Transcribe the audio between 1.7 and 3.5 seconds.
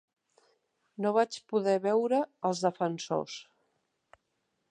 veure als defensors.